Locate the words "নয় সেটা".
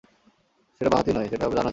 1.13-1.45